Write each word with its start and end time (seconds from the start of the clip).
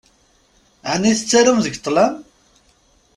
Ɛni 0.91 1.11
tettarum 1.17 1.59
deg 1.61 1.77
ṭṭlam? 1.79 2.15